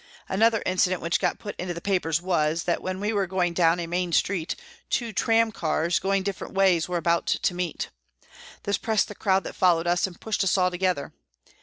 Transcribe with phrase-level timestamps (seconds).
[0.27, 3.53] Another inci dent which got put into the papers was, that when we were going
[3.53, 4.55] down a main street,
[4.89, 7.91] two tramcars, going different ways, were about to meet.
[8.63, 11.13] This pressed the crowd that followed us and pushed us all together.